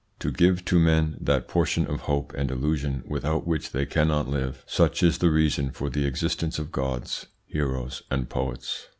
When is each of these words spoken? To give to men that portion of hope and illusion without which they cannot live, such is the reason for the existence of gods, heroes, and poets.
To 0.17 0.31
give 0.31 0.65
to 0.65 0.79
men 0.79 1.15
that 1.21 1.47
portion 1.47 1.85
of 1.85 1.99
hope 2.09 2.33
and 2.35 2.49
illusion 2.49 3.03
without 3.07 3.45
which 3.45 3.71
they 3.71 3.85
cannot 3.85 4.27
live, 4.27 4.63
such 4.65 5.03
is 5.03 5.19
the 5.19 5.29
reason 5.29 5.69
for 5.69 5.91
the 5.91 6.07
existence 6.07 6.57
of 6.57 6.71
gods, 6.71 7.27
heroes, 7.45 8.01
and 8.09 8.27
poets. 8.27 8.87